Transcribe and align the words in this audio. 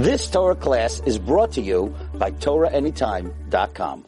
This 0.00 0.30
Torah 0.30 0.56
class 0.56 1.02
is 1.04 1.18
brought 1.18 1.52
to 1.52 1.60
you 1.60 1.94
by 2.14 2.30
TorahAnytime.com. 2.30 4.06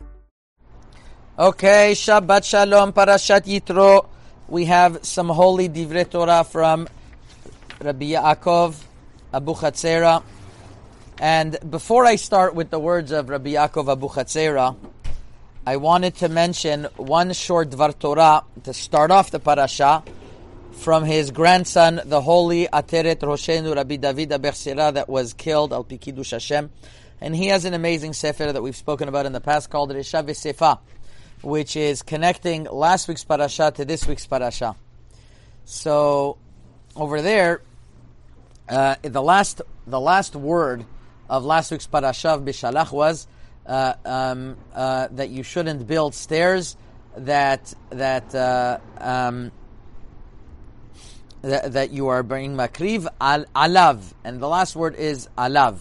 Okay, 1.38 1.92
Shabbat 1.92 2.45
Shalom, 2.49 2.95
Parashat 2.95 3.45
Yitro. 3.45 4.08
We 4.49 4.65
have 4.65 5.05
some 5.05 5.28
holy 5.28 5.68
Divrei 5.68 6.08
Torah 6.08 6.44
from 6.44 6.89
Rabbi 7.78 8.16
Yaakov 8.16 8.75
Abu 9.34 9.52
Chatzera. 9.52 10.23
And 11.18 11.59
before 11.68 12.06
I 12.06 12.16
start 12.16 12.54
with 12.54 12.70
the 12.70 12.79
words 12.79 13.12
of 13.12 13.29
Rabbi 13.29 13.50
Yaakov 13.50 13.93
Abu 13.93 14.09
Chatzera, 14.09 14.74
I 15.66 15.77
wanted 15.77 16.16
to 16.24 16.30
mention 16.30 16.84
one 16.96 17.34
short 17.34 17.68
Dvar 17.68 17.93
Torah 17.98 18.45
to 18.64 18.72
start 18.72 19.11
off 19.11 19.30
the 19.30 19.40
parasha 19.40 20.02
from 20.73 21.04
his 21.04 21.30
grandson, 21.30 22.00
the 22.05 22.20
holy 22.20 22.66
Ateret 22.66 23.20
Roshenu 23.20 23.75
Rabbi 23.75 23.96
David 23.96 24.30
Abersira, 24.30 24.93
that 24.95 25.09
was 25.09 25.32
killed, 25.32 25.73
Al 25.73 25.84
Pikidush 25.84 26.32
Hashem. 26.32 26.70
And 27.20 27.37
he 27.37 27.46
has 27.46 27.64
an 27.64 27.74
amazing 27.74 28.14
sefer 28.14 28.52
that 28.52 28.62
we've 28.62 28.77
spoken 28.77 29.09
about 29.09 29.27
in 29.27 29.33
the 29.33 29.41
past 29.41 29.70
called 29.70 29.91
Resha 29.91 30.24
Sefa, 30.24 30.80
which 31.42 31.77
is 31.77 32.02
connecting 32.02 32.64
last 32.64 33.06
week's 33.06 33.24
parasha 33.24 33.73
to 33.77 33.84
this 33.84 34.06
week's 34.06 34.27
parasha. 34.27 34.74
So, 35.64 36.38
over 36.97 37.23
there, 37.23 37.62
uh, 38.69 38.97
the 39.02 39.23
last 39.23 39.62
the 39.86 40.00
last 40.00 40.34
word 40.34 40.84
of 41.28 41.45
last 41.45 41.70
week's 41.70 41.86
parasha 41.86 42.30
of 42.30 42.42
Bishalach 42.42 42.92
was 42.92 43.27
uh, 43.66 43.95
um, 44.05 44.56
uh, 44.75 45.09
that 45.12 45.30
you 45.30 45.42
shouldn't 45.42 45.86
build 45.86 46.14
stairs 46.14 46.77
that 47.16 47.73
that 47.91 48.34
uh, 48.34 48.78
um, 48.98 49.52
that, 51.42 51.73
that 51.73 51.91
you 51.91 52.09
are 52.09 52.23
bringing 52.23 52.56
makriv 52.56 53.06
al 53.20 53.45
alav, 53.55 54.00
and 54.24 54.41
the 54.41 54.48
last 54.48 54.74
word 54.74 54.95
is 54.95 55.28
alav. 55.37 55.80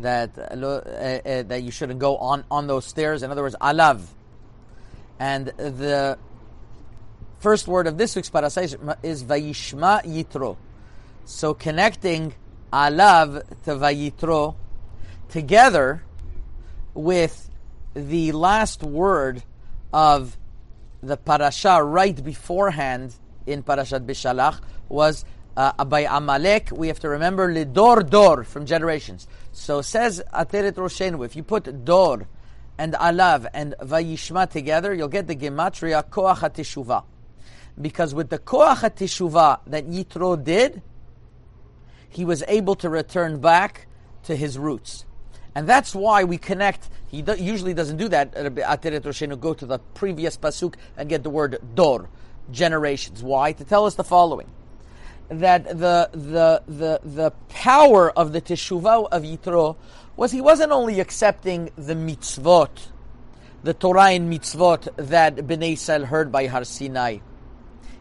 That 0.00 0.36
uh, 0.38 0.42
uh, 0.42 1.42
that 1.44 1.62
you 1.62 1.70
shouldn't 1.70 2.00
go 2.00 2.16
on 2.16 2.44
on 2.50 2.66
those 2.66 2.84
stairs. 2.84 3.22
In 3.22 3.30
other 3.30 3.42
words, 3.42 3.56
alav. 3.60 4.00
And 5.20 5.46
the 5.46 6.18
first 7.38 7.68
word 7.68 7.86
of 7.86 7.98
this 7.98 8.16
week's 8.16 8.30
parasha 8.30 8.96
is 9.02 9.22
vayishma 9.22 10.02
yitro. 10.04 10.56
So 11.24 11.54
connecting 11.54 12.34
alav 12.72 13.46
to 13.64 13.76
vayitro 13.76 14.56
together 15.28 16.02
with 16.92 17.50
the 17.94 18.32
last 18.32 18.82
word 18.82 19.42
of 19.92 20.36
the 21.02 21.16
parasha 21.16 21.82
right 21.82 22.22
beforehand 22.22 23.14
in 23.46 23.62
Parashat 23.62 24.06
Bishalach 24.06 24.60
was 24.88 25.24
uh, 25.56 25.84
by 25.84 26.00
Amalek. 26.00 26.70
We 26.72 26.88
have 26.88 27.00
to 27.00 27.08
remember 27.08 27.52
lidor 27.52 28.08
dor 28.08 28.44
from 28.44 28.66
generations. 28.66 29.26
So 29.52 29.82
says 29.82 30.22
Ateret 30.32 30.72
Roshenu, 30.72 31.24
if 31.24 31.36
you 31.36 31.42
put 31.42 31.84
dor 31.84 32.26
and 32.78 32.94
alav 32.94 33.46
and 33.54 33.74
vayishma 33.80 34.50
together, 34.50 34.92
you'll 34.92 35.08
get 35.08 35.26
the 35.26 35.36
gematria 35.36 36.08
koach 36.08 36.38
HaTeshuvah. 36.38 37.04
Because 37.80 38.14
with 38.14 38.30
the 38.30 38.38
koach 38.38 38.78
HaTeshuvah 38.78 39.60
that 39.66 39.88
Yitro 39.88 40.42
did, 40.42 40.82
he 42.08 42.24
was 42.24 42.42
able 42.48 42.74
to 42.76 42.88
return 42.88 43.40
back 43.40 43.86
to 44.24 44.36
his 44.36 44.58
roots. 44.58 45.04
And 45.56 45.68
that's 45.68 45.94
why 45.94 46.24
we 46.24 46.36
connect. 46.38 46.88
He 47.08 47.22
do, 47.22 47.36
usually 47.36 47.74
doesn't 47.74 47.96
do 47.96 48.08
that. 48.08 48.34
Ateret 48.34 49.02
Roshenu 49.02 49.38
go 49.38 49.54
to 49.54 49.66
the 49.66 49.78
previous 49.78 50.36
pasuk 50.36 50.74
and 50.96 51.08
get 51.08 51.22
the 51.22 51.30
word 51.30 51.58
dor 51.74 52.08
generations. 52.50 53.22
Why? 53.22 53.52
To 53.52 53.64
tell 53.64 53.86
us 53.86 53.94
the 53.94 54.04
following: 54.04 54.48
that 55.28 55.64
the 55.64 56.10
the 56.12 56.62
the 56.66 57.00
the 57.02 57.30
power 57.48 58.10
of 58.10 58.32
the 58.32 58.40
teshuvah 58.40 59.08
of 59.10 59.22
Yitro 59.22 59.76
was 60.16 60.32
he 60.32 60.40
wasn't 60.40 60.70
only 60.70 61.00
accepting 61.00 61.70
the 61.76 61.94
mitzvot, 61.94 62.88
the 63.62 63.74
Torah 63.74 64.10
and 64.10 64.32
mitzvot 64.32 64.88
that 64.96 65.36
Bnei 65.36 65.72
Israel 65.72 66.06
heard 66.06 66.30
by 66.30 66.46
Har 66.46 66.64
Sinai. 66.64 67.18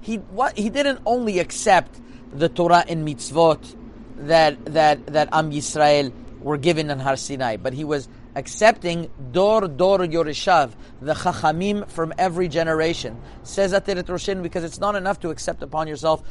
He 0.01 0.17
what 0.17 0.57
he 0.57 0.69
didn't 0.69 1.01
only 1.05 1.39
accept 1.39 2.01
the 2.33 2.49
Torah 2.49 2.83
and 2.87 3.07
mitzvot 3.07 3.75
that 4.17 4.63
that 4.65 5.05
that 5.07 5.29
Am 5.31 5.51
Yisrael 5.51 6.11
were 6.41 6.57
given 6.57 6.89
in 6.89 6.99
Har 6.99 7.15
Sinai, 7.15 7.57
but 7.57 7.73
he 7.73 7.83
was 7.83 8.09
accepting 8.35 9.09
Dor 9.31 9.67
Dor 9.67 9.99
Yorishav, 9.99 10.71
the 11.01 11.13
Chachamim 11.13 11.89
from 11.89 12.13
every 12.17 12.47
generation. 12.47 13.19
Says 13.43 13.73
Ateret 13.73 14.03
Roshin 14.03 14.43
because 14.43 14.63
it's 14.63 14.79
not 14.79 14.95
enough 14.95 15.19
to 15.21 15.29
accept 15.29 15.63
upon 15.63 15.87
yourself 15.87 16.23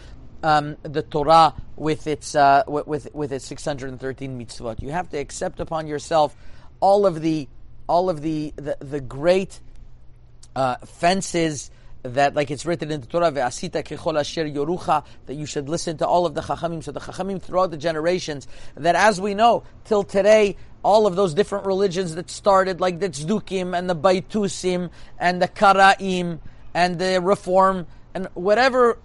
um, 0.42 0.76
the 0.82 1.02
Torah 1.02 1.54
with 1.76 2.06
its 2.06 2.34
uh, 2.34 2.64
with 2.66 3.08
with 3.14 3.32
its 3.32 3.46
613 3.46 4.38
mitzvot. 4.38 4.82
You 4.82 4.90
have 4.90 5.08
to 5.10 5.18
accept 5.18 5.60
upon 5.60 5.86
yourself 5.86 6.36
all 6.80 7.06
of 7.06 7.20
the 7.20 7.48
all 7.88 8.10
of 8.10 8.22
the 8.22 8.52
the, 8.56 8.76
the 8.80 9.00
great 9.00 9.60
uh, 10.54 10.76
fences 10.78 11.70
that, 12.02 12.34
like 12.34 12.50
it's 12.50 12.66
written 12.66 12.90
in 12.90 13.00
the 13.00 13.06
Torah, 13.06 13.30
"Ve'asita 13.30 13.84
kechol 13.84 14.18
asher 14.18 14.44
yorucha," 14.44 15.04
that 15.26 15.34
you 15.34 15.46
should 15.46 15.68
listen 15.68 15.96
to 15.98 16.06
all 16.06 16.26
of 16.26 16.34
the 16.34 16.40
chachamim. 16.40 16.82
So 16.82 16.92
the 16.92 17.00
chachamim 17.00 17.40
throughout 17.40 17.70
the 17.70 17.76
generations, 17.76 18.48
that 18.74 18.96
as 18.96 19.20
we 19.20 19.34
know 19.34 19.62
till 19.84 20.02
today, 20.02 20.56
all 20.82 21.06
of 21.06 21.16
those 21.16 21.34
different 21.34 21.66
religions 21.66 22.14
that 22.16 22.30
started, 22.30 22.80
like 22.80 23.00
the 23.00 23.08
Tzdukim 23.08 23.76
and 23.76 23.88
the 23.88 23.96
Baitusim 23.96 24.90
and 25.18 25.40
the 25.40 25.48
Karaim 25.48 26.40
and 26.74 26.98
the 26.98 27.20
Reform 27.20 27.86
and 28.14 28.28
whatever 28.34 28.98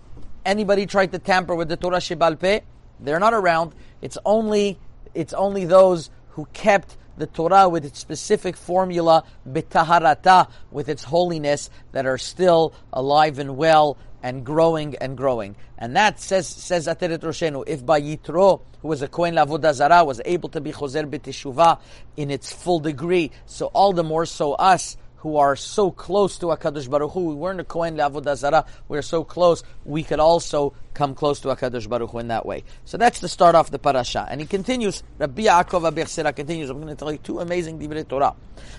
anybody 0.46 0.86
tried 0.86 1.12
to 1.12 1.20
tamper 1.20 1.56
with 1.56 1.70
the 1.70 1.78
Torah 1.78 1.98
Shebal 1.98 2.40
Peh, 2.40 2.62
they're 3.00 3.20
not 3.20 3.34
around. 3.34 3.74
It's 4.02 4.18
only 4.26 4.80
it's 5.14 5.34
only 5.34 5.66
those 5.66 6.10
who 6.32 6.46
kept 6.54 6.98
the 7.18 7.28
Torah 7.28 7.68
with 7.68 7.86
its 7.86 8.00
specific 8.00 8.56
formula, 8.56 9.24
betaharata, 9.48 10.50
with 10.72 10.90
its 10.90 11.04
holiness, 11.04 11.70
that 11.92 12.06
are 12.06 12.18
still 12.18 12.74
alive 12.94 13.40
and 13.40 13.58
well 13.58 13.98
and 14.24 14.46
growing 14.46 14.96
and 14.98 15.18
growing. 15.18 15.56
And 15.78 15.96
that 15.96 16.20
says 16.20 16.48
says 16.48 16.88
Ateret 16.88 17.20
Roshenu, 17.20 17.64
if 17.68 17.86
by 17.86 18.02
Yitro, 18.02 18.62
who 18.82 18.88
was 18.88 19.02
a 19.02 19.08
Kohen 19.08 19.36
Lavodah 19.36 19.74
Zarah, 19.74 20.04
was 20.04 20.22
able 20.26 20.50
to 20.50 20.62
be 20.62 20.72
Choser 20.72 21.10
B'Teshuvah 21.10 21.80
in 22.16 22.32
its 22.32 22.52
full 22.52 22.80
degree, 22.80 23.32
so 23.46 23.68
all 23.68 23.94
the 23.94 24.04
more 24.04 24.26
so 24.26 24.54
us, 24.54 24.98
who 25.18 25.38
are 25.38 25.56
so 25.56 25.92
close 25.92 26.38
to 26.40 26.48
Hakadosh 26.48 26.90
Baruch 26.90 27.12
Hu. 27.12 27.30
We 27.30 27.36
weren't 27.36 27.60
a 27.60 27.64
Kohen 27.64 27.96
Le'avodah 27.96 28.36
Zarah. 28.36 28.66
We're 28.88 29.02
so 29.02 29.24
close. 29.24 29.64
We 29.86 30.04
could 30.04 30.20
also 30.20 30.74
come 30.94 31.16
close 31.16 31.40
to 31.42 31.50
Hakadosh 31.50 31.90
Baruch 31.90 32.12
Hu 32.12 32.20
in 32.20 32.28
that 32.28 32.46
way. 32.46 32.64
So 32.86 32.98
that's 32.98 33.20
the 33.20 33.28
start 33.28 33.56
off 33.56 33.72
the 33.72 33.80
parasha. 33.80 34.28
And 34.30 34.42
he 34.42 34.48
continues. 34.48 35.04
Rabbi 35.18 35.44
Yaakov 35.44 35.92
Abichsera 35.92 36.36
continues. 36.36 36.70
I'm 36.70 36.78
going 36.78 36.90
to 36.90 36.96
tell 36.96 37.12
you 37.12 37.18
two 37.18 37.40
amazing 37.40 37.80
divrei 37.80 38.08
Torah. 38.08 38.36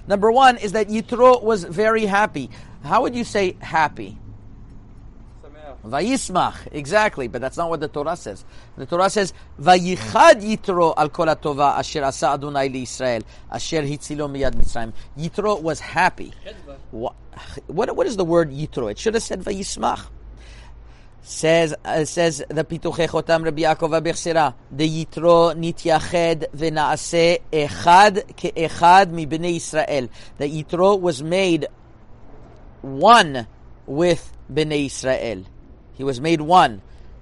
Number 0.07 0.31
one 0.31 0.59
is 0.59 0.73
that 0.73 0.89
Yitro 0.89 1.43
was 1.43 1.65
very 1.65 2.07
happy. 2.07 2.51
How 2.85 3.03
would 3.03 3.15
you 3.15 3.25
say 3.25 3.57
happy? 3.61 4.19
Vayismach, 5.89 6.69
exactly, 6.73 7.29
but 7.29 7.41
that's 7.41 7.57
not 7.57 7.71
what 7.71 7.81
the 7.81 7.89
Torah 7.89 8.17
says. 8.17 8.45
The 8.77 8.87
Torah 8.87 9.11
says, 9.11 9.33
Vayichad 9.61 10.43
Yitro 10.43 10.95
al 10.97 11.09
kol 11.09 11.27
tova 11.27 11.79
asher 11.79 12.05
asa 12.05 12.29
Adonai 12.29 12.71
Israel, 12.83 13.23
asher 13.51 13.83
hitzilo 13.83 14.31
miyad 14.31 14.55
Mitzrayim. 14.55 14.93
Yitro 15.19 15.61
was 15.63 15.81
happy. 15.81 16.33
What, 16.91 17.15
what, 17.67 17.97
what 17.97 18.07
is 18.07 18.17
the 18.17 18.25
word 18.25 18.51
Yitro? 18.51 18.91
It 18.91 18.99
should 18.99 19.15
have 19.15 19.23
said 19.23 19.43
Vayismach. 19.43 20.09
Says, 21.21 21.75
uh, 21.85 22.05
says 22.07 22.43
the 22.49 22.65
Pituchei 22.65 23.07
Chotam 23.07 23.45
Rabbi 23.45 23.63
Yaakov 23.63 24.01
Abichsera, 24.01 24.55
the 24.71 24.89
Yitro 24.89 25.55
nityached 25.55 26.51
v'naaseh 26.57 27.41
echad 27.53 28.35
ke'echad 28.35 29.11
mi 29.11 29.27
bnei 29.27 29.57
Israel. 29.57 30.09
The 30.39 30.45
Yitro 30.49 30.99
was 30.99 31.23
made 31.23 31.67
one 32.81 33.47
with 33.85 34.33
bnei 34.51 34.87
Israel. 34.87 35.45
He 35.99 36.05
was 36.05 36.21
made 36.21 36.41
one. 36.41 36.81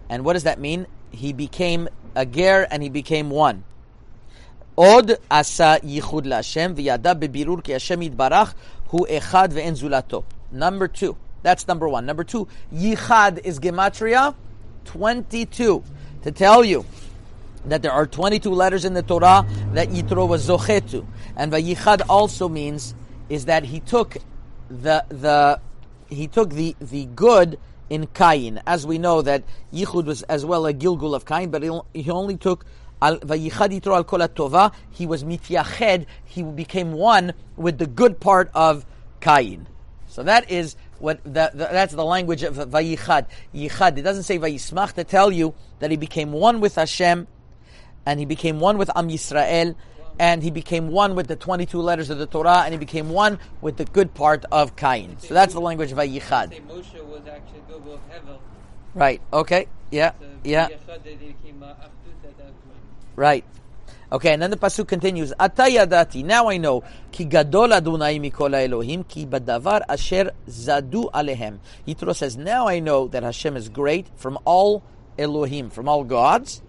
And 0.08 0.24
what 0.24 0.34
does 0.34 0.44
that 0.44 0.60
mean? 0.60 0.86
He 1.10 1.32
became 1.32 1.88
a 2.14 2.24
ger 2.24 2.68
and 2.70 2.82
he 2.82 2.90
became 2.90 3.30
one. 3.30 3.64
Od 4.78 5.16
asa 5.30 5.80
yichud 5.82 6.26
laHashem 6.26 6.76
v'yada 6.76 7.18
bebirur 7.18 7.64
ki 7.64 7.72
Hashem 7.72 8.00
yitbarach 8.02 8.54
hu 8.88 9.06
echad 9.06 9.52
zulato. 9.52 10.24
Number 10.52 10.86
two. 10.86 11.16
That's 11.42 11.66
number 11.66 11.88
one. 11.88 12.06
Number 12.06 12.24
two, 12.24 12.48
yichad 12.72 13.40
is 13.44 13.58
gematria 13.58 14.34
22. 14.84 15.82
To 16.22 16.30
tell 16.32 16.64
you 16.64 16.84
that 17.66 17.82
there 17.82 17.92
are 17.92 18.06
22 18.06 18.50
letters 18.50 18.84
in 18.84 18.94
the 18.94 19.02
Torah 19.02 19.46
that 19.72 19.88
Yitro 19.88 20.28
was 20.28 20.48
zochetu. 20.48 21.06
And 21.36 21.52
vayichad 21.52 22.02
also 22.08 22.48
means 22.48 22.94
is 23.28 23.46
that 23.46 23.64
he 23.64 23.80
took 23.80 24.16
the 24.68 25.04
the 25.08 25.60
he 26.08 26.26
took 26.26 26.50
the 26.50 26.74
the 26.80 27.06
good 27.06 27.58
in 27.90 28.06
Kain. 28.08 28.60
As 28.66 28.86
we 28.86 28.98
know 28.98 29.22
that 29.22 29.44
Yichud 29.72 30.04
was 30.04 30.22
as 30.24 30.44
well 30.44 30.66
a 30.66 30.74
Gilgul 30.74 31.14
of 31.14 31.24
Kain, 31.24 31.50
but 31.50 31.62
he 31.62 32.10
only 32.10 32.36
took 32.36 32.64
al. 33.00 33.18
He 33.18 33.50
was 35.06 35.24
mityached. 35.24 36.06
He 36.24 36.42
became 36.42 36.92
one 36.92 37.34
with 37.56 37.78
the 37.78 37.86
good 37.86 38.20
part 38.20 38.50
of 38.54 38.84
Kain. 39.20 39.66
So 40.08 40.22
that 40.22 40.50
is 40.50 40.76
what 40.98 41.22
the, 41.24 41.50
the, 41.52 41.68
that's 41.70 41.94
the 41.94 42.04
language 42.04 42.42
of 42.42 42.56
Vayichad. 42.56 43.26
Yichad. 43.54 43.98
It 43.98 44.02
doesn't 44.02 44.22
say 44.22 44.38
Vayismach 44.38 44.92
to 44.94 45.04
tell 45.04 45.30
you 45.30 45.54
that 45.80 45.90
he 45.90 45.96
became 45.96 46.32
one 46.32 46.60
with 46.60 46.76
Hashem. 46.76 47.26
and 48.06 48.20
he 48.20 48.24
became 48.24 48.60
one 48.60 48.78
with 48.78 48.88
Am 48.96 49.08
Yisrael, 49.08 49.74
and 50.18 50.42
he 50.42 50.50
became 50.50 50.88
one 50.88 51.14
with 51.14 51.26
the 51.26 51.36
22 51.36 51.80
letters 51.80 52.10
of 52.10 52.18
the 52.18 52.26
Torah, 52.26 52.62
and 52.64 52.72
he 52.72 52.78
became 52.78 53.10
one 53.10 53.38
with 53.60 53.76
the 53.76 53.84
good 53.84 54.14
part 54.14 54.44
of 54.50 54.76
Cain. 54.76 55.16
So 55.18 55.34
that's 55.34 55.52
the 55.52 55.60
language 55.60 55.92
of 55.92 55.98
Vayichad. 55.98 56.50
Say 56.50 56.60
Moshe 56.60 57.04
was 57.06 57.22
actually 57.26 57.60
Gogo 57.68 57.92
of 57.92 58.00
Hevel. 58.10 58.38
Right. 58.94 59.20
Okay. 59.32 59.68
Yeah. 59.90 60.12
So 60.18 60.26
Yeah. 60.46 60.68
Yechad, 60.68 61.02
they 61.02 61.14
became 61.16 61.60
Achdut 61.60 62.24
at 62.24 62.38
that 62.38 62.64
point. 62.64 62.78
Right. 63.16 63.44
Okay, 64.12 64.32
and 64.32 64.40
then 64.40 64.50
the 64.50 64.56
pasuk 64.56 64.86
continues. 64.86 65.32
Atayadati. 65.38 66.24
Now 66.24 66.48
I 66.48 66.58
know. 66.58 66.84
Ki 67.10 67.24
gadol 67.24 67.72
Adonai 67.72 68.20
mikol 68.20 68.54
Elohim 68.54 69.02
ki 69.02 69.26
badavar 69.26 69.82
asher 69.88 70.30
zadu 70.48 71.10
alehem. 71.10 71.58
Yitro 71.86 72.14
says, 72.14 72.36
now 72.36 72.68
I 72.68 72.78
know 72.78 73.08
that 73.08 73.24
Hashem 73.24 73.56
is 73.56 73.68
great 73.68 74.06
from 74.14 74.38
all 74.44 74.84
Elohim, 75.18 75.70
from 75.70 75.88
all 75.88 76.04
gods, 76.04 76.62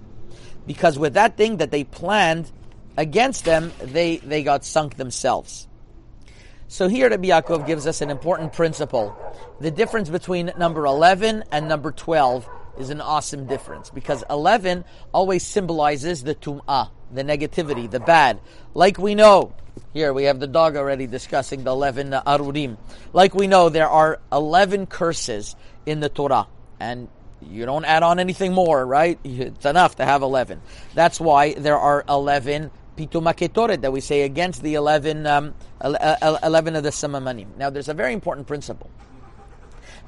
because 0.66 0.98
with 0.98 1.14
that 1.14 1.38
thing 1.38 1.58
that 1.58 1.70
they 1.70 1.84
planned 1.84 2.52
against 2.98 3.46
them, 3.46 3.72
they 3.82 4.18
they 4.18 4.44
got 4.44 4.66
sunk 4.66 4.96
themselves. 4.96 5.68
So 6.68 6.90
here 6.90 7.10
Rabbi 7.10 7.30
Yaakov 7.30 7.66
gives 7.66 7.88
us 7.88 8.02
an 8.02 8.10
important 8.10 8.52
principle. 8.52 9.16
The 9.62 9.72
difference 9.72 10.10
between 10.10 10.52
number 10.58 10.86
11 10.86 11.46
and 11.50 11.70
number 11.70 11.92
12 11.94 12.50
is 12.78 12.90
an 12.90 13.00
awesome 13.00 13.46
difference 13.46 13.90
because 13.90 14.24
11 14.30 14.84
always 15.14 15.44
symbolizes 15.46 16.24
the 16.24 16.36
tum'ah, 16.36 16.90
the 17.14 17.24
negativity, 17.24 17.90
the 17.90 18.02
bad. 18.02 18.42
Like 18.74 18.98
we 18.98 19.16
know, 19.16 19.54
here 19.94 20.12
we 20.12 20.26
have 20.26 20.42
the 20.42 20.48
dog 20.48 20.76
already 20.76 21.08
discussing 21.08 21.64
the 21.64 21.72
11 21.72 22.12
arurim. 22.12 22.78
Like 23.14 23.34
we 23.34 23.48
know, 23.48 23.70
there 23.70 23.90
are 23.90 24.20
11 24.34 24.88
curses 24.88 25.56
in 25.86 26.02
the 26.02 26.10
Torah. 26.10 26.48
And 26.82 27.08
you 27.42 27.66
don't 27.66 27.86
add 27.86 28.04
on 28.04 28.20
anything 28.20 28.54
more, 28.54 28.86
right? 28.86 29.18
It's 29.24 29.66
enough 29.66 29.96
to 29.96 30.06
have 30.06 30.22
11. 30.22 30.62
That's 30.94 31.20
why 31.20 31.54
there 31.54 31.78
are 31.78 32.04
11 32.10 32.72
pitumaketoret 32.98 33.82
that 33.82 33.94
we 33.94 34.02
say 34.02 34.24
against 34.24 34.64
the 34.64 34.74
11, 34.74 35.26
um, 35.26 35.54
el- 35.82 36.40
11 36.44 36.76
of 36.76 36.84
the 36.84 36.90
samamanim. 36.90 37.56
Now, 37.58 37.70
there's 37.70 37.88
a 37.88 37.94
very 37.94 38.14
important 38.14 38.48
principle 38.48 38.90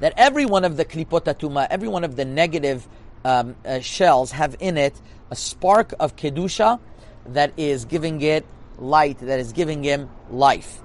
that 0.00 0.14
every 0.16 0.46
one 0.46 0.64
of 0.64 0.76
the 0.76 0.84
klipot 0.84 1.24
atuma, 1.24 1.66
every 1.70 1.88
one 1.88 2.04
of 2.04 2.16
the 2.16 2.24
negative 2.24 2.88
um, 3.24 3.54
uh, 3.64 3.80
shells 3.80 4.32
have 4.32 4.56
in 4.58 4.76
it 4.76 5.00
a 5.30 5.36
spark 5.36 5.94
of 6.00 6.16
kedusha 6.16 6.80
that 7.26 7.52
is 7.56 7.84
giving 7.84 8.20
it 8.22 8.44
light, 8.78 9.18
that 9.18 9.38
is 9.38 9.52
giving 9.52 9.84
him 9.84 10.08
life. 10.30 10.80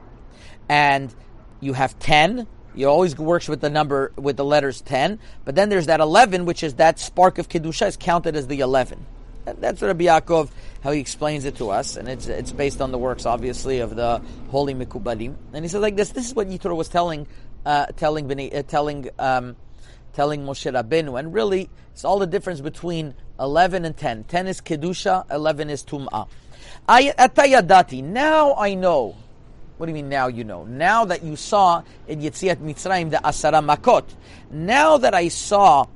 And 0.69 1.13
you 1.61 1.73
have 1.73 1.97
10. 1.99 2.47
You 2.75 2.89
always 2.89 3.17
works 3.17 3.47
with 3.47 3.61
the 3.61 3.69
number, 3.69 4.11
with 4.17 4.35
the 4.35 4.43
letters 4.43 4.81
10. 4.81 5.19
But 5.45 5.55
then 5.55 5.69
there's 5.69 5.85
that 5.85 6.01
11, 6.01 6.45
which 6.45 6.61
is 6.61 6.75
that 6.75 6.99
spark 6.99 7.37
of 7.37 7.47
kedusha 7.47 7.87
is 7.87 7.97
counted 7.97 8.35
as 8.35 8.47
the 8.47 8.59
11. 8.59 9.05
That's 9.45 9.81
Rabbi 9.81 10.05
Yaakov, 10.05 10.49
how 10.83 10.91
he 10.91 10.99
explains 10.99 11.45
it 11.45 11.57
to 11.57 11.69
us, 11.69 11.97
and 11.97 12.07
it's 12.07 12.27
it's 12.27 12.51
based 12.51 12.81
on 12.81 12.91
the 12.91 12.97
works, 12.97 13.25
obviously, 13.25 13.79
of 13.79 13.95
the 13.95 14.21
holy 14.49 14.73
Mikubalim. 14.73 15.35
And 15.53 15.63
he 15.63 15.69
says 15.69 15.81
like 15.81 15.95
this: 15.95 16.09
This 16.11 16.25
is 16.27 16.33
what 16.33 16.49
Yitro 16.49 16.75
was 16.75 16.89
telling, 16.89 17.27
uh, 17.65 17.87
telling 17.97 18.31
uh, 18.31 18.63
telling 18.63 19.09
um, 19.19 19.55
telling 20.13 20.41
Moshe 20.45 20.71
Rabbeinu, 20.71 21.19
and 21.19 21.33
really, 21.33 21.69
it's 21.93 22.03
all 22.05 22.19
the 22.19 22.27
difference 22.27 22.59
between 22.59 23.13
eleven 23.39 23.85
and 23.85 23.95
ten. 23.95 24.23
Ten 24.23 24.47
is 24.47 24.61
kedusha, 24.61 25.31
eleven 25.31 25.69
is 25.69 25.83
tum'ah. 25.83 26.27
Atayadati. 26.87 28.03
Now 28.03 28.55
I 28.55 28.73
know. 28.73 29.15
What 29.77 29.87
do 29.87 29.91
you 29.91 29.95
mean 29.95 30.09
now 30.09 30.27
you 30.27 30.43
know? 30.43 30.63
Now 30.63 31.05
that 31.05 31.23
you 31.23 31.35
saw 31.35 31.83
in 32.07 32.21
Yetziat 32.21 32.57
Mitzrayim 32.57 33.11
the 33.11 33.17
Asara 33.17 33.63
Makot. 33.63 34.05
Now 34.49 34.97
that 34.97 35.13
I 35.13 35.27
saw 35.27 35.87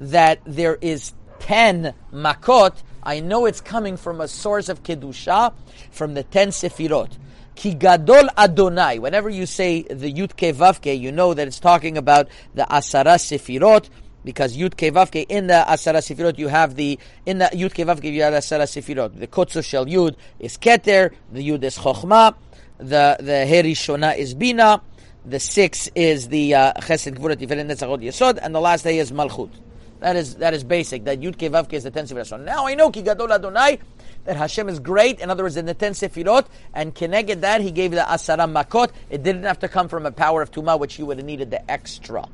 that 0.00 0.40
there 0.46 0.78
is 0.80 1.12
10 1.40 1.94
makot, 2.12 2.82
I 3.02 3.20
know 3.20 3.46
it's 3.46 3.60
coming 3.60 3.96
from 3.96 4.20
a 4.20 4.28
source 4.28 4.68
of 4.68 4.82
kedusha, 4.82 5.54
from 5.90 6.14
the 6.14 6.22
10 6.22 6.48
sefirot. 6.48 7.16
Ki 7.54 7.74
gadol 7.74 8.28
Adonai. 8.36 8.98
Whenever 9.00 9.28
you 9.28 9.44
say 9.44 9.82
the 9.82 10.12
Yud 10.12 10.32
Ke 10.34 10.54
Vav 10.54 10.80
Ke, 10.80 10.96
you 10.96 11.10
know 11.10 11.34
that 11.34 11.48
it's 11.48 11.58
talking 11.58 11.98
about 11.98 12.28
the 12.54 12.62
Asara 12.62 13.16
sefirot, 13.16 13.88
because 14.24 14.56
Yud 14.56 14.74
Ke 14.74 14.94
Vav 14.94 15.10
Ke, 15.10 15.26
in 15.28 15.48
the 15.48 15.64
Asara 15.66 15.98
sefirot, 15.98 16.38
you 16.38 16.48
have 16.48 16.76
the, 16.76 16.98
in 17.26 17.38
the 17.38 17.46
Yud 17.46 17.72
Ke 17.72 17.86
Vav 17.86 17.98
Ke, 17.98 18.04
you 18.04 18.22
have 18.22 18.32
the 18.32 18.38
Asara 18.38 18.62
sefirot. 18.62 19.18
The 19.18 19.26
Kotzo 19.26 19.64
Shel 19.64 19.86
Yud 19.86 20.14
is 20.38 20.56
Keter, 20.56 21.12
the 21.32 21.48
Yud 21.48 21.64
is 21.64 21.78
Chochma, 21.78 22.36
the, 22.78 23.16
the 23.18 23.44
Hei 23.46 23.62
Rishona 23.62 24.16
is 24.16 24.34
Bina, 24.34 24.80
the 25.24 25.40
six 25.40 25.88
is 25.94 26.28
the 26.28 26.54
uh, 26.54 26.72
Chesed 26.74 27.18
Gvura 27.18 27.36
Tiferet 27.36 27.66
Netzach 27.66 27.88
Hod 27.88 28.02
Yesod, 28.02 28.38
and 28.40 28.54
the 28.54 28.60
last 28.60 28.84
day 28.84 28.98
is 28.98 29.10
Malchut. 29.10 29.50
That 30.00 30.16
is 30.16 30.36
that 30.36 30.54
is 30.54 30.62
basic. 30.62 31.04
That 31.04 31.20
Yud 31.20 31.34
Ke 31.34 31.50
Vav 31.52 31.68
Ke 31.68 31.74
is 31.74 31.84
the 31.84 31.90
ten 31.90 32.06
sefirot. 32.06 32.26
So 32.26 32.36
now 32.36 32.66
I 32.66 32.74
know 32.74 32.90
Ki 32.90 33.02
Gadol 33.02 33.32
Adonai 33.32 33.78
that 34.24 34.36
Hashem 34.36 34.68
is 34.68 34.78
great. 34.78 35.20
In 35.20 35.30
other 35.30 35.42
words, 35.42 35.56
in 35.56 35.66
the 35.66 35.74
ten 35.74 35.92
sefirot, 35.92 36.46
and 36.72 36.94
connected 36.94 37.40
that 37.42 37.60
he 37.60 37.70
gave 37.70 37.90
the 37.90 38.02
Asara 38.02 38.50
Makot. 38.50 38.90
It 39.10 39.22
didn't 39.22 39.44
have 39.44 39.58
to 39.60 39.68
come 39.68 39.88
from 39.88 40.06
a 40.06 40.12
power 40.12 40.42
of 40.42 40.50
Tuma, 40.50 40.78
which 40.78 40.98
you 40.98 41.06
would 41.06 41.18
have 41.18 41.26
needed 41.26 41.50
the 41.50 41.68
extra. 41.70 42.28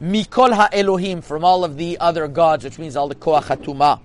Mikol 0.00 0.52
Ha 0.52 0.68
Elohim 0.72 1.20
from 1.20 1.44
all 1.44 1.64
of 1.64 1.76
the 1.76 1.98
other 1.98 2.28
gods, 2.28 2.64
which 2.64 2.78
means 2.78 2.96
all 2.96 3.08
the 3.08 3.14
Koach 3.14 3.44
HaTumah. 3.44 4.00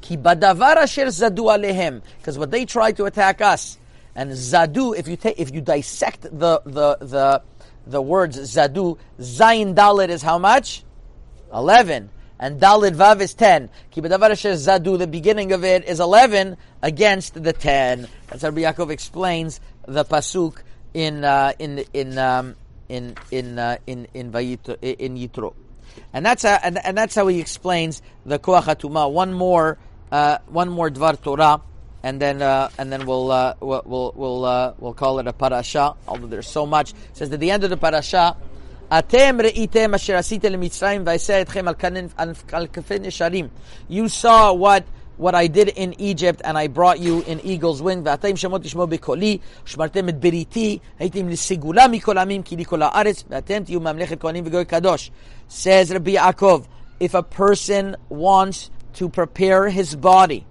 Ki 0.00 0.16
badavar 0.16 0.76
asher 0.76 1.06
zadu 1.06 1.46
alehem, 1.56 2.02
because 2.18 2.38
what 2.38 2.50
they 2.50 2.64
tried 2.64 2.96
to 2.96 3.04
attack 3.04 3.40
us, 3.40 3.78
and 4.14 4.30
zadu, 4.30 4.96
if 4.96 5.08
you 5.08 5.16
take, 5.16 5.38
if 5.38 5.52
you 5.52 5.60
dissect 5.60 6.22
the 6.22 6.60
the 6.64 6.96
the 7.00 7.42
the 7.86 8.02
words 8.02 8.38
zadu, 8.38 8.96
zayin 9.18 9.74
dalit 9.74 10.08
is 10.08 10.22
how 10.22 10.38
much? 10.38 10.84
Eleven, 11.52 12.10
and 12.38 12.60
dalit 12.60 12.94
vav 12.94 13.20
is 13.20 13.34
ten. 13.34 13.70
Ki 13.90 14.00
badavar 14.00 14.30
zadu, 14.32 14.98
the 14.98 15.06
beginning 15.06 15.52
of 15.52 15.64
it 15.64 15.84
is 15.84 16.00
eleven 16.00 16.56
against 16.82 17.42
the 17.42 17.52
ten. 17.52 18.08
That's 18.28 18.42
how 18.42 18.50
Yaakov 18.50 18.90
explains 18.90 19.60
the 19.86 20.04
pasuk 20.04 20.62
in 20.94 21.24
uh, 21.24 21.52
in 21.58 21.84
in 21.92 22.18
um, 22.18 22.56
in 22.88 23.14
in 23.30 23.58
uh, 23.58 23.78
in 23.86 24.06
in 24.14 24.32
Vayitro, 24.32 24.76
in 24.82 25.16
Yitro. 25.16 25.54
And 26.12 26.24
that's 26.24 26.42
how, 26.42 26.58
and, 26.62 26.78
and 26.84 26.96
that's 26.96 27.14
how 27.14 27.26
he 27.26 27.40
explains 27.40 28.02
the 28.24 28.38
koach 28.38 28.62
hatuma. 28.64 29.10
One 29.10 29.32
more, 29.32 29.78
uh, 30.12 30.38
one 30.46 30.68
more 30.68 30.90
dvar 30.90 31.20
Torah, 31.20 31.60
and 32.02 32.20
then 32.20 32.40
uh, 32.40 32.70
and 32.78 32.92
then 32.92 33.06
we'll 33.06 33.30
uh, 33.30 33.54
we'll 33.60 33.82
we'll 33.84 34.12
we'll, 34.14 34.44
uh, 34.44 34.74
we'll 34.78 34.94
call 34.94 35.18
it 35.18 35.26
a 35.26 35.32
parasha. 35.32 35.94
Although 36.06 36.28
there's 36.28 36.46
so 36.46 36.66
much, 36.66 36.92
it 36.92 37.16
says 37.16 37.32
at 37.32 37.40
the 37.40 37.50
end 37.50 37.64
of 37.64 37.70
the 37.70 37.76
parasha, 37.76 38.36
Atem 38.91 39.39
reitem 39.41 39.93
asher 39.93 40.15
asite 40.15 40.49
lemitzrayim 40.49 41.03
v'aseh 41.03 41.45
etchem 41.45 41.67
al 41.67 41.75
kanin- 41.75 42.11
al 42.17 42.67
kafei 42.67 42.99
nesharim. 42.99 43.49
You 43.87 44.07
saw 44.07 44.53
what 44.53 44.83
what 45.17 45.35
I 45.35 45.47
did 45.47 45.69
in 45.69 45.99
Egypt, 45.99 46.41
and 46.43 46.57
I 46.57 46.67
brought 46.67 46.99
you 46.99 47.23
in 47.27 47.39
eagle's 47.39 47.81
wing. 47.81 48.03
ואתם 48.03 48.35
שמות 48.35 48.61
תשמעו 48.61 48.87
בקולי, 48.87 49.37
ושמרתם 49.65 50.09
את 50.09 50.19
בריתי, 50.19 50.77
הייתם 50.99 51.29
לסגולה 51.29 51.87
מכל 51.87 52.17
העמים, 52.17 52.43
כי 52.43 52.55
לי 52.55 52.65
כל 52.65 52.81
הארץ, 52.81 53.23
ואתם 53.29 53.63
תהיו 53.63 53.79
ממלכת 53.79 54.21
כהנים 54.21 54.43
וגוי 54.47 54.65
קדוש. 54.65 55.11
Says 55.49 55.91
Rabbi 55.91 56.15
Yaakov, 56.15 56.63
if 56.99 57.13
a 57.13 57.23
person 57.23 57.95
wants 58.09 58.69
to 58.93 59.09
prepare 59.09 59.69
his 59.69 59.95
body 59.95 60.45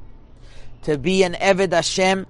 to 0.82 0.98
be 0.98 1.22
an 1.22 1.34
Eved 1.34 1.72
Hashem, 1.72 2.26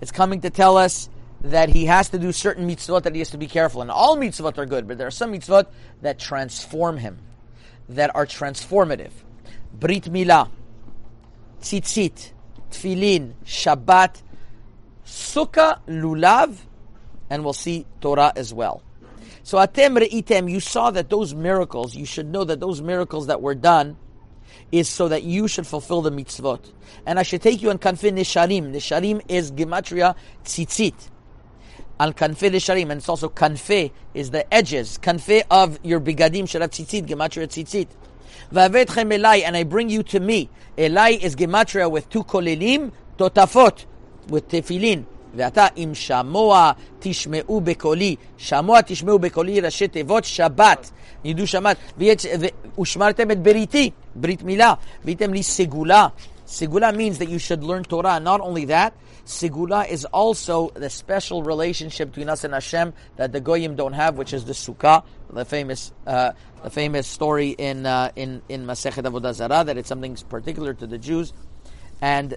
it's 0.00 0.12
coming 0.12 0.40
to 0.40 0.50
tell 0.50 0.76
us 0.76 1.08
that 1.43 1.69
he 1.69 1.85
has 1.85 2.09
to 2.09 2.19
do 2.19 2.31
certain 2.31 2.67
mitzvot 2.67 3.03
that 3.03 3.13
he 3.13 3.19
has 3.19 3.31
to 3.31 3.37
be 3.37 3.47
careful. 3.47 3.81
And 3.81 3.89
all 3.89 4.17
mitzvot 4.17 4.57
are 4.57 4.65
good, 4.65 4.87
but 4.87 4.97
there 4.97 5.07
are 5.07 5.11
some 5.11 5.33
mitzvot 5.33 5.67
that 6.01 6.19
transform 6.19 6.97
him, 6.97 7.19
that 7.89 8.15
are 8.15 8.25
transformative. 8.25 9.11
Brit 9.73 10.03
Milah, 10.03 10.49
tzitzit, 11.61 12.31
tefillin, 12.69 13.33
Shabbat, 13.45 14.21
sukkah, 15.05 15.79
lulav, 15.87 16.55
and 17.29 17.43
we'll 17.43 17.53
see 17.53 17.85
Torah 18.01 18.33
as 18.35 18.53
well. 18.53 18.83
So 19.43 19.57
atem 19.57 19.97
reitem, 19.97 20.51
you 20.51 20.59
saw 20.59 20.91
that 20.91 21.09
those 21.09 21.33
miracles, 21.33 21.95
you 21.95 22.05
should 22.05 22.27
know 22.27 22.43
that 22.43 22.59
those 22.59 22.81
miracles 22.81 23.27
that 23.27 23.41
were 23.41 23.55
done 23.55 23.97
is 24.71 24.87
so 24.87 25.07
that 25.07 25.23
you 25.23 25.47
should 25.47 25.65
fulfill 25.65 26.01
the 26.01 26.11
mitzvot. 26.11 26.71
And 27.05 27.17
I 27.17 27.23
should 27.23 27.41
take 27.41 27.61
you 27.61 27.71
and 27.71 27.81
kanfe 27.81 28.11
nisharim. 28.11 28.71
Nisharim 28.71 29.21
is 29.27 29.51
gematria 29.51 30.15
tzitzit. 30.43 30.93
Al 31.98 32.12
kanfe 32.12 32.50
nisharim, 32.50 32.90
and 32.90 32.98
it's 33.00 33.08
also 33.08 33.28
kanfe 33.28 33.90
is 34.14 34.30
the 34.30 34.52
edges. 34.52 34.98
Kanfe 35.02 35.42
of 35.50 35.78
your 35.82 36.00
bigadim 36.00 36.48
should 36.48 36.60
have 36.60 36.70
tzitzit, 36.70 37.06
gematria 37.06 37.46
tzitzit. 37.46 37.88
Vavetchem 38.52 39.12
elai, 39.12 39.42
and 39.44 39.56
I 39.56 39.64
bring 39.64 39.88
you 39.88 40.02
to 40.02 40.20
me. 40.20 40.48
Elai 40.76 41.18
is 41.20 41.34
gematria 41.34 41.90
with 41.90 42.08
two 42.10 42.24
kolelim, 42.24 42.92
totafot, 43.18 43.84
with 44.28 44.48
tefillin. 44.48 45.04
ואתה 45.38 45.66
אם 45.76 45.90
שמוע 45.94 46.72
תשמעו 46.98 47.60
בקולי, 47.60 48.16
שמוע 48.36 48.80
תשמעו 48.86 49.18
בקולי 49.18 49.60
ראשי 49.60 49.88
תיבות 49.88 50.24
שבת, 50.24 50.90
ידעו 51.24 51.46
שבת, 51.46 51.76
ויש- 51.98 52.26
ו- 52.40 52.80
ושמרתם 52.80 53.30
את 53.30 53.42
בריתי, 53.42 53.90
ברית 54.14 54.42
מילה, 54.42 54.74
והייתם 55.04 55.32
לי 55.32 55.42
סגולה. 55.42 56.06
Segula 56.51 56.93
means 56.93 57.17
that 57.19 57.29
you 57.29 57.39
should 57.39 57.63
learn 57.63 57.85
Torah. 57.85 58.19
Not 58.19 58.41
only 58.41 58.65
that, 58.65 58.93
Segula 59.25 59.87
is 59.87 60.03
also 60.03 60.69
the 60.71 60.89
special 60.89 61.43
relationship 61.43 62.09
between 62.09 62.27
us 62.27 62.43
and 62.43 62.53
Hashem 62.53 62.93
that 63.15 63.31
the 63.31 63.39
Goyim 63.39 63.77
don't 63.77 63.93
have, 63.93 64.17
which 64.17 64.33
is 64.33 64.43
the 64.43 64.51
Sukkah, 64.51 65.05
the 65.29 65.45
famous, 65.45 65.93
uh, 66.05 66.33
the 66.61 66.69
famous 66.69 67.07
story 67.07 67.51
in 67.51 67.85
uh, 67.85 68.11
in 68.17 68.41
in 68.49 68.65
Masechet 68.65 69.05
Avodah 69.05 69.33
Zarah 69.33 69.63
that 69.63 69.77
it's 69.77 69.87
something 69.87 70.13
particular 70.27 70.73
to 70.73 70.85
the 70.85 70.97
Jews. 70.97 71.31
and 72.01 72.35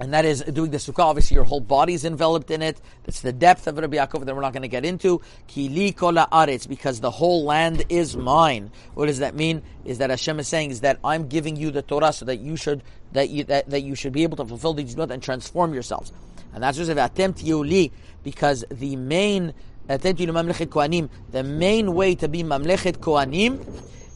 and 0.00 0.12
that 0.14 0.24
is 0.24 0.42
doing 0.42 0.70
the 0.70 0.78
sukkah. 0.78 1.04
Obviously, 1.04 1.34
your 1.34 1.44
whole 1.44 1.60
body 1.60 1.94
is 1.94 2.04
enveloped 2.04 2.50
in 2.50 2.62
it. 2.62 2.80
That's 3.04 3.20
the 3.20 3.32
depth 3.32 3.66
of 3.66 3.78
Rabbi 3.78 3.96
Yaakov 3.96 4.24
that 4.24 4.34
we're 4.34 4.42
not 4.42 4.52
going 4.52 4.62
to 4.62 4.68
get 4.68 4.84
into. 4.84 5.20
Kili 5.48 5.96
kola 5.96 6.28
aretz, 6.30 6.68
because 6.68 7.00
the 7.00 7.10
whole 7.10 7.44
land 7.44 7.84
is 7.88 8.16
mine. 8.16 8.70
What 8.94 9.06
does 9.06 9.18
that 9.18 9.34
mean? 9.34 9.62
Is 9.84 9.98
that 9.98 10.10
Hashem 10.10 10.38
is 10.40 10.48
saying 10.48 10.70
is 10.70 10.80
that 10.82 10.98
I'm 11.02 11.26
giving 11.28 11.56
you 11.56 11.70
the 11.70 11.82
Torah 11.82 12.12
so 12.12 12.24
that 12.26 12.36
you 12.36 12.56
should 12.56 12.82
that 13.12 13.30
you 13.30 13.44
that, 13.44 13.70
that 13.70 13.80
you 13.80 13.94
should 13.94 14.12
be 14.12 14.22
able 14.22 14.36
to 14.36 14.44
fulfill 14.44 14.74
these 14.74 14.94
mitzvot 14.94 15.10
and 15.10 15.22
transform 15.22 15.74
yourselves. 15.74 16.12
And 16.54 16.62
that's 16.62 16.76
just 16.76 16.90
atem 16.90 17.32
tiyuli, 17.32 17.90
because 18.22 18.64
the 18.70 18.96
main 18.96 19.52
atem 19.88 20.14
mamlechet 20.16 20.66
kohanim, 20.66 21.08
the 21.30 21.42
main 21.42 21.94
way 21.94 22.14
to 22.14 22.28
be 22.28 22.42
mamlechet 22.44 22.98
kohanim 22.98 23.66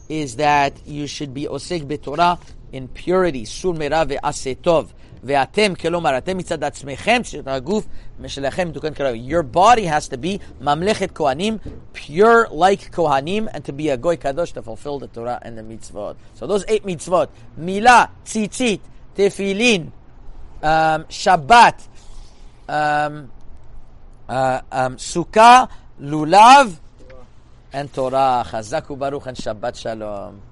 is 0.09 0.37
that 0.37 0.85
you 0.85 1.07
should 1.07 1.33
be 1.33 1.45
osek 1.45 1.85
betorah 1.87 2.39
in 2.71 2.87
purity. 2.87 3.45
Sur 3.45 3.73
merav 3.73 4.17
ve'asetov. 4.17 4.91
ואתם, 5.24 5.74
כלומר, 5.74 6.18
אתם 6.18 6.36
מצד 6.38 6.64
עצמכם, 6.64 7.20
שהגוף 7.24 7.86
משלכם 8.20 8.68
מתוקן 8.68 8.94
כראוי. 8.94 9.28
Your 9.30 9.56
body 9.56 9.84
has 9.84 10.08
to 10.08 10.16
be 10.16 10.38
ממלכת 10.60 11.10
כהנים, 11.14 11.58
pure 11.94 12.50
like 12.50 12.94
כהנים, 12.94 13.48
and 13.48 13.64
to 13.64 13.72
be 13.72 13.90
a 13.90 13.96
goy 13.96 14.16
kadosh 14.16 14.52
to 14.52 14.62
fulfill 14.62 14.98
the 14.98 15.08
Torah 15.08 15.38
and 15.42 15.58
the 15.58 15.62
mitzvot. 15.62 16.14
So 16.34 16.46
those 16.46 16.64
eight 16.68 16.86
mitzvot, 16.86 17.26
מילה, 17.58 18.04
ציצית, 18.24 18.80
תפילין, 19.14 19.88
um, 20.62 20.66
שבת, 21.08 21.82
um, 22.68 22.72
uh, 24.28 24.32
um, 24.72 24.98
סוכה, 24.98 25.64
לולב, 25.98 26.78
and 27.72 27.96
Torah. 27.96 28.42
חזק 28.44 28.90
וברוך 28.90 29.26
and 29.26 29.36
Shabbat 29.36 29.76
Shalom. 29.76 30.51